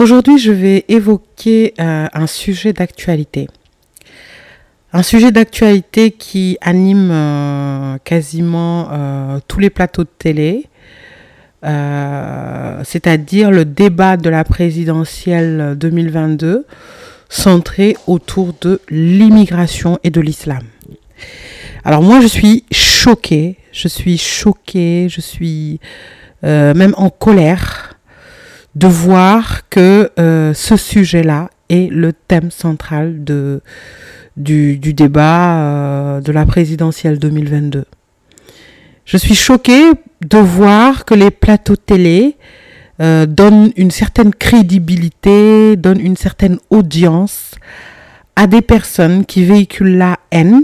[0.00, 3.48] Aujourd'hui, je vais évoquer euh, un sujet d'actualité.
[4.94, 10.68] Un sujet d'actualité qui anime euh, quasiment euh, tous les plateaux de télé,
[11.62, 16.64] c'est-à-dire le débat de la présidentielle 2022
[17.28, 20.62] centré autour de l'immigration et de l'islam.
[21.84, 25.78] Alors moi, je suis choquée, je suis choquée, je suis
[26.42, 27.89] même en colère
[28.74, 33.62] de voir que euh, ce sujet-là est le thème central de,
[34.36, 37.84] du, débat euh, de la présidentielle 2022.
[39.04, 39.90] Je suis choquée
[40.24, 42.36] de voir que les plateaux télé
[43.00, 47.52] euh, donnent une certaine crédibilité, donnent une certaine audience
[48.36, 50.62] à des personnes qui véhiculent la haine,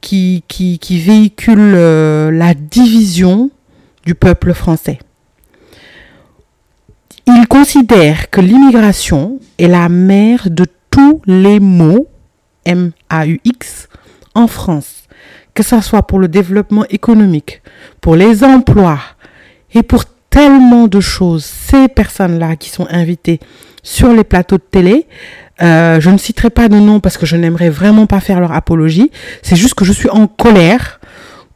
[0.00, 1.74] qui, qui, qui véhiculent
[2.30, 3.50] la division
[4.06, 5.00] du peuple français.
[7.30, 12.08] Il considère que l'immigration est la mère de tous les maux,
[12.64, 13.88] M-A-U-X,
[14.34, 15.04] en France,
[15.52, 17.60] que ce soit pour le développement économique,
[18.00, 18.98] pour les emplois
[19.74, 21.44] et pour tellement de choses.
[21.44, 23.40] Ces personnes-là qui sont invitées
[23.82, 25.06] sur les plateaux de télé,
[25.60, 28.52] euh, je ne citerai pas de nom parce que je n'aimerais vraiment pas faire leur
[28.52, 29.10] apologie.
[29.42, 30.98] C'est juste que je suis en colère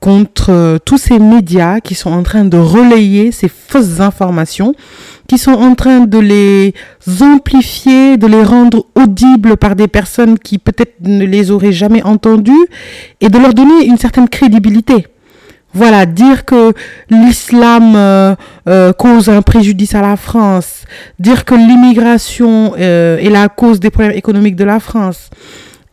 [0.03, 4.75] contre euh, tous ces médias qui sont en train de relayer ces fausses informations,
[5.33, 6.75] qui sont en train de les
[7.22, 12.67] amplifier, de les rendre audibles par des personnes qui peut-être ne les auraient jamais entendues
[13.23, 15.07] et de leur donner une certaine crédibilité.
[15.73, 16.74] Voilà, dire que
[17.08, 18.34] l'islam euh,
[18.68, 20.84] euh, cause un préjudice à la France,
[21.18, 25.30] dire que l'immigration est la cause des problèmes économiques de la France,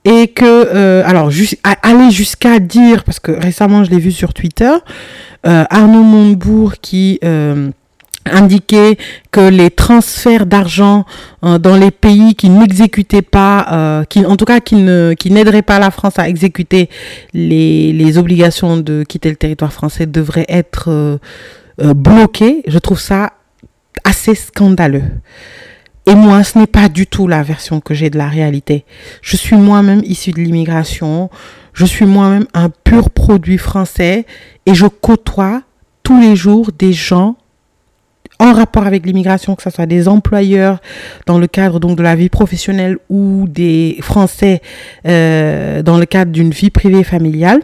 [0.04, 1.30] et que euh, alors
[1.82, 4.72] aller jusqu'à dire parce que récemment je l'ai vu sur Twitter
[5.46, 7.20] euh, Arnaud Montebourg qui
[8.30, 8.98] euh, indiquait
[9.32, 11.06] que les transferts d'argent
[11.42, 15.80] dans les pays qui n'exécutaient pas, qui en tout cas qui ne qui n'aideraient pas
[15.80, 16.90] la France à exécuter
[17.34, 21.20] les, les obligations de quitter le territoire français devraient être
[21.78, 22.64] bloqués.
[22.68, 23.34] Je trouve ça
[24.04, 25.04] assez scandaleux.
[26.10, 28.84] Et moi, ce n'est pas du tout la version que j'ai de la réalité.
[29.22, 31.30] Je suis moi-même issu de l'immigration.
[31.74, 34.26] Je suis moi-même un pur produit français
[34.66, 35.62] et je côtoie
[36.02, 37.36] tous les jours des gens
[38.40, 40.80] en rapport avec l'immigration, que ce soit des employeurs
[41.26, 44.62] dans le cadre donc de la vie professionnelle ou des Français
[45.06, 47.62] euh, dans le cadre d'une vie privée familiale.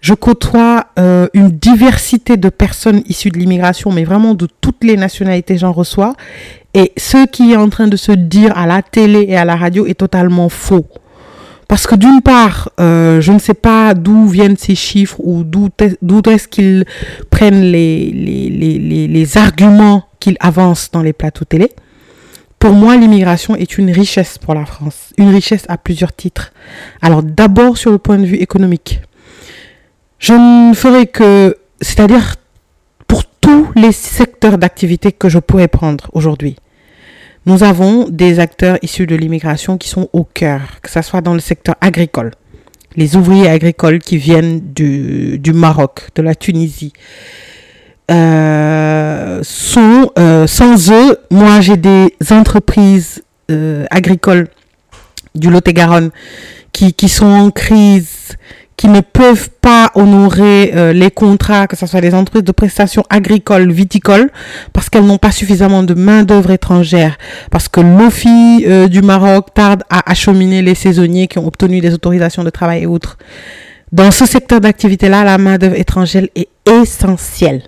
[0.00, 4.96] Je côtoie euh, une diversité de personnes issues de l'immigration, mais vraiment de toutes les
[4.96, 6.14] nationalités j'en reçois.
[6.74, 9.56] Et ce qui est en train de se dire à la télé et à la
[9.56, 10.86] radio est totalement faux.
[11.72, 15.70] Parce que d'une part, euh, je ne sais pas d'où viennent ces chiffres ou d'où
[16.28, 16.84] est-ce qu'ils
[17.30, 21.72] prennent les, les, les, les arguments qu'ils avancent dans les plateaux télé.
[22.58, 26.52] Pour moi, l'immigration est une richesse pour la France, une richesse à plusieurs titres.
[27.00, 29.00] Alors d'abord sur le point de vue économique.
[30.18, 32.36] Je ne ferai que, c'est-à-dire
[33.08, 36.56] pour tous les secteurs d'activité que je pourrais prendre aujourd'hui.
[37.44, 41.34] Nous avons des acteurs issus de l'immigration qui sont au cœur, que ce soit dans
[41.34, 42.30] le secteur agricole.
[42.94, 46.92] Les ouvriers agricoles qui viennent du, Maroc, de la Tunisie,
[48.10, 54.48] euh, sont, euh, sans eux, moi j'ai des entreprises euh, agricoles
[55.34, 56.10] du Lot-et-Garonne
[56.72, 58.36] qui sont en crise,
[58.76, 63.04] qui ne peuvent pas honorer euh, les contrats, que ce soit des entreprises de prestations
[63.10, 64.30] agricoles, viticoles,
[64.72, 67.16] parce qu'elles n'ont pas suffisamment de main-d'œuvre étrangère,
[67.50, 71.92] parce que l'OFI euh, du Maroc tarde à acheminer les saisonniers qui ont obtenu des
[71.94, 73.18] autorisations de travail et autres.
[73.92, 77.62] Dans ce secteur d'activité-là, la main-d'œuvre étrangère est essentielle.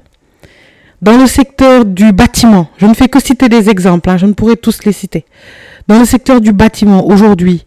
[1.02, 4.32] Dans le secteur du bâtiment, je ne fais que citer des exemples, hein, je ne
[4.32, 5.26] pourrais tous les citer.
[5.86, 7.66] Dans le secteur du bâtiment, aujourd'hui,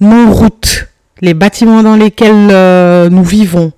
[0.00, 0.88] nos routes,
[1.20, 3.72] les bâtiments dans lesquels euh, nous vivons,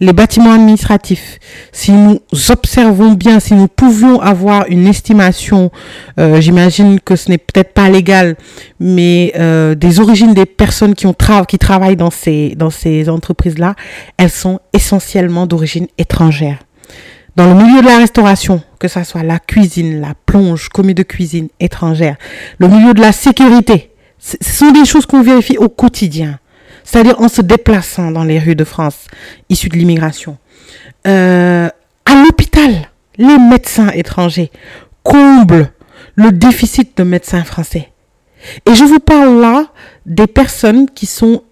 [0.00, 1.38] les bâtiments administratifs,
[1.70, 5.70] si nous observons bien, si nous pouvions avoir une estimation,
[6.18, 8.36] euh, j'imagine que ce n'est peut-être pas légal,
[8.80, 11.06] mais euh, des origines des personnes qui,
[11.58, 13.74] travaillent dans ces, dans ces entreprises-là,
[14.16, 16.58] elles sont essentiellement d'origine étrangère.
[17.36, 21.04] dans le milieu de la restauration, que ce soit la cuisine, la plonge, commis de
[21.04, 22.16] cuisine étrangère,
[22.58, 26.38] le milieu de la sécurité, ce sont des choses qu'on vérifie au quotidien,
[26.84, 29.06] c'est-à-dire en se déplaçant dans les rues de France,
[29.48, 30.38] issus de l'immigration.
[31.06, 31.68] Euh,
[32.04, 34.50] à l'hôpital, les médecins étrangers
[35.02, 35.70] comblent
[36.14, 37.90] le déficit de médecins français.
[38.66, 39.66] Et je vous parle là
[40.06, 41.42] des personnes qui sont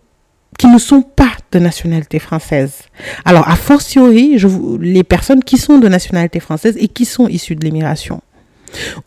[0.59, 2.83] qui ne sont pas de nationalité française.
[3.25, 4.37] Alors, a fortiori,
[4.79, 8.21] les personnes qui sont de nationalité française et qui sont issues de l'immigration.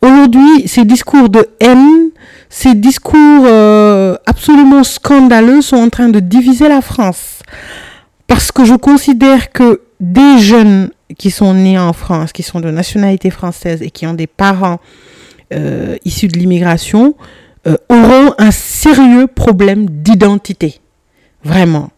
[0.02, 2.10] Aujourd'hui, ces discours de haine,
[2.56, 7.40] ces discours euh, absolument scandaleux sont en train de diviser la France.
[8.28, 12.70] Parce que je considère que des jeunes qui sont nés en France, qui sont de
[12.70, 14.78] nationalité française et qui ont des parents
[15.52, 17.16] euh, issus de l'immigration,
[17.66, 20.80] euh, auront un sérieux problème d'identité.
[21.42, 21.90] Vraiment.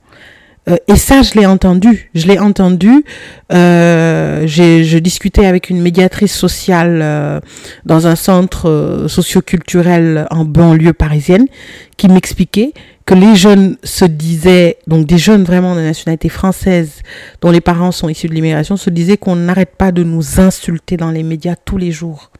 [0.69, 2.11] Euh, et ça, je l'ai entendu.
[2.15, 3.05] Je l'ai entendu.
[3.53, 7.41] Euh, je discutais avec une médiatrice sociale euh,
[7.85, 11.47] dans un centre euh, socioculturel en banlieue parisienne
[11.97, 12.73] qui m'expliquait
[13.07, 17.03] que les jeunes se disaient, donc des jeunes vraiment de nationalité française
[17.41, 20.97] dont les parents sont issus de l'immigration, se disaient qu'on n'arrête pas de nous insulter
[20.97, 22.33] dans les médias tous les jours.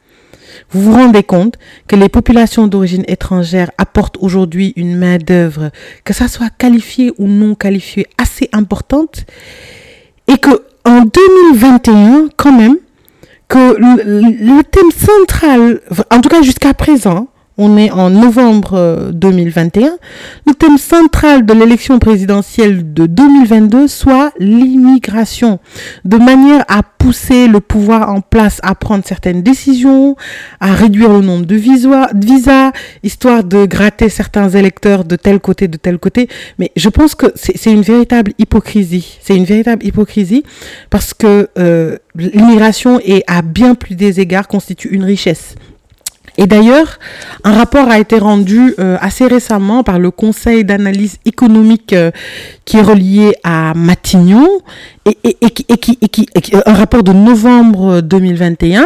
[0.71, 1.57] Vous vous rendez compte
[1.87, 5.71] que les populations d'origine étrangère apportent aujourd'hui une main-d'œuvre,
[6.03, 9.25] que ça soit qualifiée ou non qualifiée, assez importante,
[10.27, 12.77] et que en 2021, quand même,
[13.47, 17.27] que le, le thème central, en tout cas jusqu'à présent,
[17.57, 19.89] on est en novembre 2021, euh,
[20.45, 25.59] le thème central de l'élection présidentielle de 2022 soit l'immigration,
[26.05, 30.15] de manière à pousser le pouvoir en place à prendre certaines décisions,
[30.59, 32.11] à réduire le nombre de visas,
[33.03, 36.27] histoire de gratter certains électeurs de tel côté, de tel côté.
[36.59, 39.17] Mais je pense que c'est une véritable hypocrisie.
[39.21, 40.43] C'est une véritable hypocrisie
[40.89, 45.55] parce que euh, l'immigration est à bien plus des égards constitue une richesse.
[46.37, 46.99] Et d'ailleurs,
[47.43, 52.11] un rapport a été rendu euh, assez récemment par le Conseil d'analyse économique euh,
[52.63, 54.47] qui est relié à Matignon
[55.05, 56.27] et, et, et, qui, qui,
[56.65, 58.85] un rapport de novembre 2021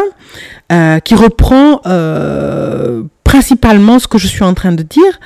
[0.72, 5.20] euh, qui reprend euh, principalement ce que je suis en train de dire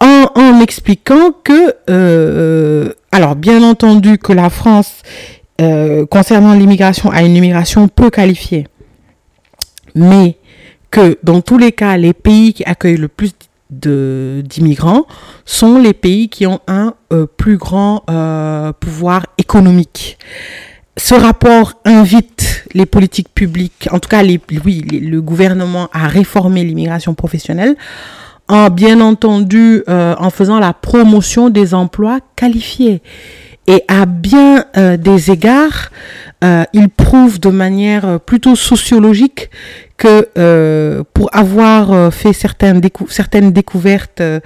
[0.00, 5.02] en, en expliquant que, alors bien entendu que la France,
[6.08, 8.68] concernant l'immigration, a une immigration peu qualifiée,
[9.96, 10.37] mais
[10.90, 13.32] que dans tous les cas, les pays qui accueillent le plus
[13.70, 15.06] d'immigrants
[15.44, 20.18] sont les pays qui ont un euh, plus grand euh, pouvoir économique.
[20.96, 26.64] Ce rapport invite les politiques publiques, en tout cas les, oui, le gouvernement à réformer
[26.64, 27.76] l'immigration professionnelle
[28.48, 33.02] en bien entendu euh, en faisant la promotion des emplois qualifiés.
[33.66, 34.64] Et à bien
[34.96, 35.90] des égards,
[36.72, 39.50] il prouve de manière plutôt sociologique
[39.98, 44.38] que euh, pour avoir euh, fait certaines, décou certaines découvertes, euh,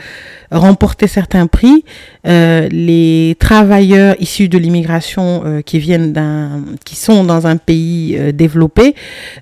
[0.51, 1.85] remporté certains prix,
[2.25, 8.95] les travailleurs issus de l'immigration qui viennent d'un, qui sont dans un pays développé,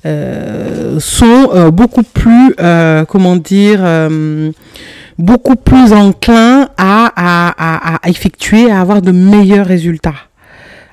[0.04, 2.54] sont beaucoup plus,
[3.08, 3.80] comment dire
[5.18, 10.29] beaucoup plus enclins à, à, à, à effectuer, à avoir de meilleurs résultats.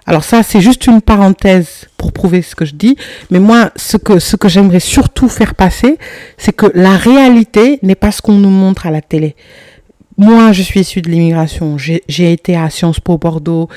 [0.07, 2.95] Alors ça, c'est juste une parenthèse pour prouver ce que je dis.
[3.29, 5.97] Mais moi, ce que, ce que j'aimerais surtout faire passer,
[6.37, 9.35] c'est que la réalité n'est pas ce qu'on nous montre à la télé.
[10.17, 11.77] Moi, je suis issue de l'immigration.
[11.77, 13.67] J'ai été à Sciences Po Bordeaux.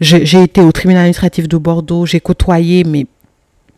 [0.00, 2.06] J'ai été au tribunal administratif de Bordeaux.
[2.06, 3.06] J'ai côtoyé, mais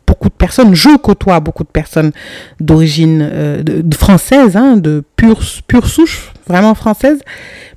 [0.07, 0.75] beaucoup de personnes.
[0.77, 2.13] Je côtoie beaucoup de personnes
[2.61, 7.19] d'origine euh, française, hein, de pure, pure souche, vraiment française.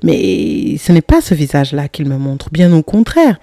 [0.03, 2.49] Mais ce n'est pas ce visage-là qu'il me montre.
[2.51, 3.39] Bien au contraire.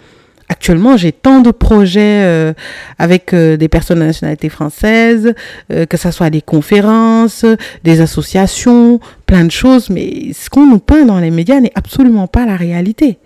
[0.48, 2.52] Actuellement, j'ai tant de projets euh,
[2.98, 5.34] avec euh, des personnes de nationalité française,
[5.72, 7.44] euh, que ce soit des conférences,
[7.82, 12.28] des associations, plein de choses, mais ce qu'on nous peint dans les médias n'est absolument
[12.28, 13.18] pas la réalité.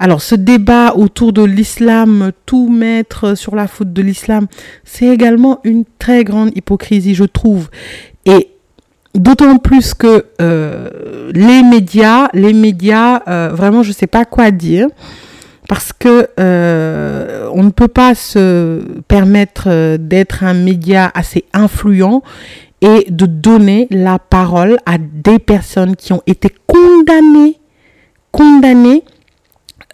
[0.00, 4.46] Alors ce débat autour de l'islam, tout mettre sur la faute de l'islam,
[4.84, 7.70] c'est également une très grande hypocrisie, je trouve.
[8.26, 8.50] Et
[9.14, 10.26] d'autant plus que
[11.32, 13.20] les médias, les médias,
[13.52, 14.88] vraiment, je ne sais pas quoi dire
[15.68, 22.22] parce que euh, on ne peut pas se permettre euh, d'être un média assez influent
[22.80, 27.58] et de donner la parole à des personnes qui ont été condamnées,
[28.32, 29.02] condamnées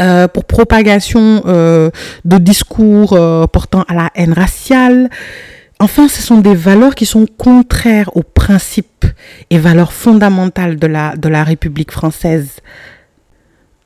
[0.00, 3.10] euh, pour propagation de discours
[3.52, 5.10] portant à la haine raciale.
[5.78, 9.06] Enfin, ce sont des valeurs qui sont contraires aux principes
[9.50, 12.60] et valeurs fondamentales de la, de la République française.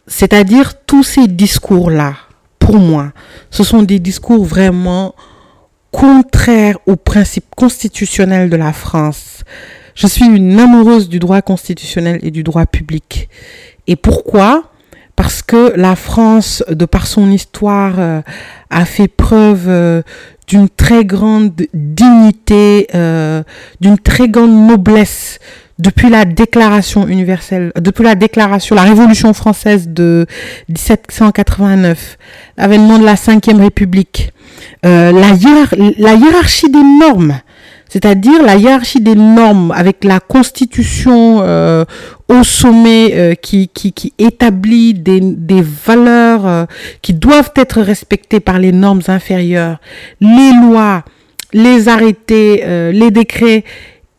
[0.07, 2.15] C'est-à-dire tous ces discours-là,
[2.59, 3.13] pour moi,
[3.51, 5.15] ce sont des discours vraiment
[5.91, 9.43] contraire aux principes constitutionnels de la France.
[9.95, 13.29] Je suis une amoureuse du droit constitutionnel et du droit public.
[13.87, 14.71] Et pourquoi?
[15.17, 18.21] Parce que la France, de par son histoire, euh,
[18.69, 20.03] a fait preuve euh,
[20.47, 23.43] d'une très grande dignité, euh,
[23.81, 25.39] d'une très grande noblesse
[25.78, 30.26] depuis la déclaration universelle, depuis la déclaration, la révolution française de
[30.68, 32.18] 1789,
[32.56, 34.33] l'avènement de la Ve République,
[34.87, 37.40] euh, la, hiérarchie des normes,
[37.88, 41.85] c'est-à-dire la hiérarchie des normes avec la constitution euh,
[42.28, 46.64] au sommet euh, qui, qui, qui, établit des, des valeurs euh,
[47.02, 49.78] qui doivent être respectées par les normes inférieures,
[50.21, 51.04] les lois,
[51.52, 53.64] les arrêtés, euh, les décrets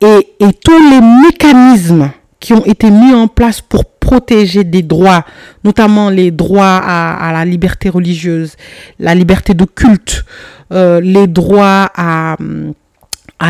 [0.02, 5.26] et, tous les mécanismes qui ont été mis en place pour protéger des droits,
[5.64, 8.56] notamment les droits à, la liberté religieuse,
[9.00, 10.24] la liberté de culte,
[10.72, 12.38] euh, les droits à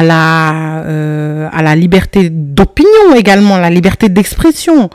[0.03, 4.89] la euh, à la liberté d'opinion également, la liberté d'expression.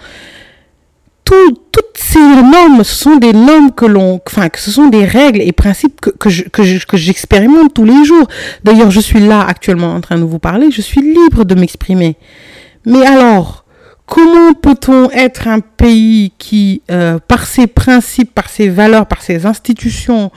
[1.24, 5.04] Tout, toutes ces normes, ce sont des normes que l'on, enfin, que ce sont des
[5.04, 8.26] règles et principes que, que, je, que, j'expérimente tous les jours.
[8.64, 12.16] D'ailleurs, je suis là actuellement en train de vous parler, je suis libre de m'exprimer.
[12.86, 13.64] Mais alors,
[14.06, 19.46] comment peut-on être un pays qui, euh, par ses principes, par ses valeurs, par ses
[19.46, 20.30] institutions,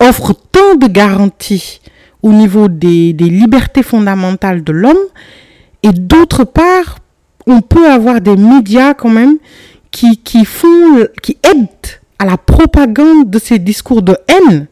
[0.00, 1.80] offre tant de garanties
[2.22, 5.06] au niveau des, des libertés fondamentales de l'homme
[5.82, 6.98] et d'autre part,
[7.46, 9.38] on peut avoir des médias quand même
[9.92, 11.68] qui, font, qui aident
[12.18, 14.66] à la propagande de ces discours de haine,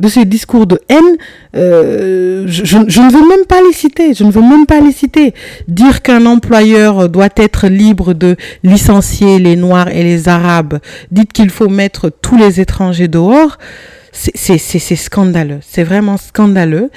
[0.00, 1.16] de ces discours de haine,
[1.54, 5.34] euh, je, ne veux même pas les citer, je ne veux même pas les citer.
[5.68, 10.78] Dire qu'un employeur doit être libre de licencier les Noirs et les Arabes,
[11.10, 13.58] dites qu'il faut mettre tous les étrangers dehors,
[14.12, 14.58] c'est
[14.96, 16.90] scandaleux, c'est vraiment scandaleux.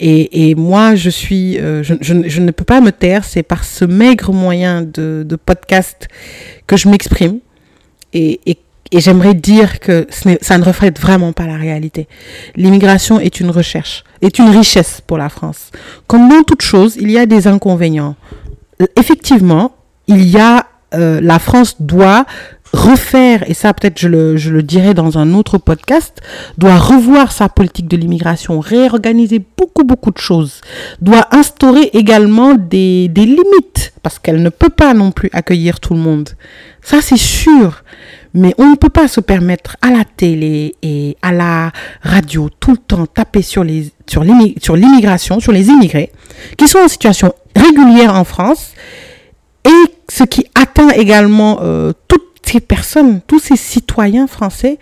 [0.00, 3.24] Et, moi, je suis, euh, je, ne peux pas me taire.
[3.24, 6.08] C'est par ce maigre moyen de, podcast
[6.66, 7.38] que je m'exprime.
[8.12, 8.58] Et,
[8.92, 12.08] j'aimerais dire que ça ne reflète vraiment pas la réalité.
[12.56, 15.70] L'immigration est une recherche, est une richesse pour la France.
[16.06, 18.16] Comme dans toute chose, il y a des inconvénients.
[18.96, 19.74] Effectivement,
[20.06, 22.24] il y a, euh, la France doit
[22.72, 26.20] refaire, et ça peut-être je le, je le dirai dans un autre podcast,
[26.56, 30.60] doit revoir sa politique de l'immigration, réorganiser beaucoup, beaucoup de choses,
[31.00, 35.94] doit instaurer également des, des limites, parce qu'elle ne peut pas non plus accueillir tout
[35.94, 36.30] le monde.
[36.82, 37.82] Ça, c'est sûr.
[38.34, 41.72] Mais on ne peut pas se permettre à la télé et à la
[42.02, 46.12] radio tout le temps taper sur les sur l'immigration, sur les immigrés
[46.56, 48.72] qui sont en situation régulière en France
[49.64, 54.78] et ce qui atteint également euh, toutes ces personnes, tous ces citoyens français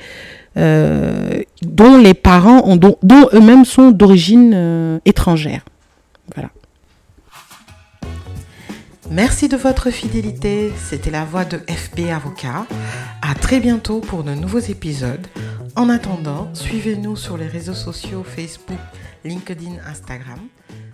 [0.56, 5.64] euh, dont les parents ont, dont, eux-mêmes sont d'origine euh, étrangère.
[6.34, 6.50] Voilà.
[9.10, 10.72] Merci de votre fidélité.
[10.88, 12.66] C'était la voix de FB Avocat.
[13.20, 15.26] À très bientôt pour de nouveaux épisodes.
[15.74, 18.78] En attendant, suivez-nous sur les réseaux sociaux Facebook,
[19.24, 20.38] LinkedIn, Instagram,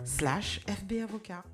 [0.04, 1.44] slash FB Avocat.